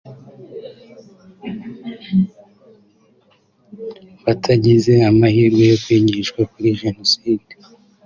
batagize 4.23 4.93
amahirwe 5.09 5.63
yo 5.71 5.77
kwigishwa 5.83 6.41
kuri 6.51 6.67
Jenoside 6.81 7.53